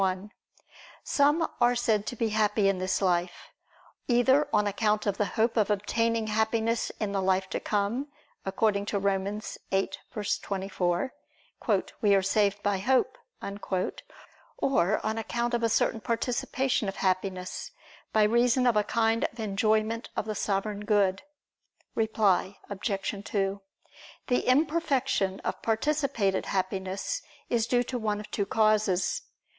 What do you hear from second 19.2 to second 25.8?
of enjoyment of the Sovereign Good. Reply Obj. 2: The imperfection of